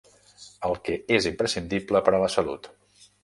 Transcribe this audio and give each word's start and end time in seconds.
El 0.69 0.73
que 0.87 0.95
és 1.17 1.27
imprescindible 1.31 2.03
per 2.07 2.17
a 2.19 2.25
la 2.27 2.31
salut. 2.39 2.71